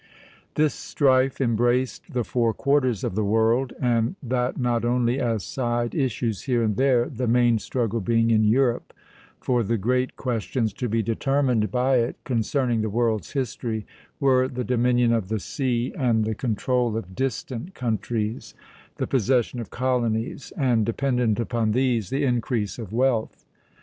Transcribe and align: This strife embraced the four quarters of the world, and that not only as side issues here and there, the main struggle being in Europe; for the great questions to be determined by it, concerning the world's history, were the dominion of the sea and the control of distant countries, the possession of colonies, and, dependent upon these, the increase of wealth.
This 0.55 0.73
strife 0.73 1.39
embraced 1.39 2.13
the 2.13 2.23
four 2.23 2.55
quarters 2.55 3.03
of 3.03 3.13
the 3.13 3.23
world, 3.23 3.73
and 3.79 4.15
that 4.23 4.59
not 4.59 4.83
only 4.83 5.19
as 5.19 5.43
side 5.43 5.93
issues 5.93 6.41
here 6.41 6.63
and 6.63 6.75
there, 6.75 7.07
the 7.07 7.27
main 7.27 7.59
struggle 7.59 8.01
being 8.01 8.31
in 8.31 8.43
Europe; 8.43 8.93
for 9.39 9.61
the 9.61 9.77
great 9.77 10.15
questions 10.15 10.73
to 10.73 10.89
be 10.89 11.03
determined 11.03 11.69
by 11.69 11.97
it, 11.97 12.15
concerning 12.23 12.81
the 12.81 12.89
world's 12.89 13.33
history, 13.33 13.85
were 14.19 14.47
the 14.47 14.63
dominion 14.63 15.13
of 15.13 15.29
the 15.29 15.39
sea 15.39 15.93
and 15.95 16.25
the 16.25 16.33
control 16.33 16.97
of 16.97 17.13
distant 17.13 17.75
countries, 17.75 18.55
the 18.97 19.05
possession 19.05 19.59
of 19.59 19.69
colonies, 19.69 20.51
and, 20.57 20.83
dependent 20.83 21.39
upon 21.39 21.73
these, 21.73 22.09
the 22.09 22.23
increase 22.23 22.79
of 22.79 22.91
wealth. 22.91 23.45